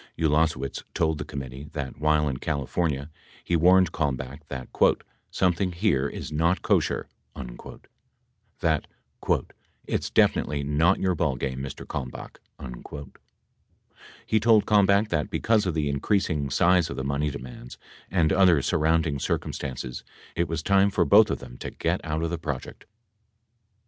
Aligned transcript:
93 0.17 0.25
Ulasewicz 0.29 0.83
told 0.95 1.19
the 1.19 1.23
committee 1.23 1.69
that, 1.73 1.99
while 1.99 2.27
in 2.27 2.37
California, 2.37 3.11
he 3.43 3.55
warned 3.55 3.91
Kalmbach 3.91 4.39
that 4.47 4.69
"something 5.29 5.73
here 5.73 6.07
is 6.09 6.31
not 6.31 6.63
Kosher," 6.63 7.05
that"... 8.61 8.87
it's 9.85 10.09
definitely 10.09 10.63
not 10.63 10.99
your 10.99 11.13
ball 11.13 11.35
game, 11.35 11.59
Mr. 11.59 11.85
Kalmbach." 11.85 12.39
He 14.25 14.39
told 14.39 14.65
Kalmbach 14.65 15.09
that, 15.09 15.29
because 15.29 15.67
of 15.67 15.75
the 15.75 15.87
increasing 15.87 16.49
size 16.49 16.89
of 16.89 16.95
the 16.97 17.03
money 17.03 17.29
demands 17.29 17.77
and 18.09 18.33
other 18.33 18.63
surrounding 18.63 19.19
circumstances, 19.19 20.03
it 20.35 20.47
was 20.47 20.63
time 20.63 20.89
for 20.89 21.05
both 21.05 21.29
of 21.29 21.37
them 21.37 21.59
to 21.59 21.69
get 21.69 22.03
out 22.03 22.23
of 22.23 22.31
the 22.31 22.39
project. 22.39 22.85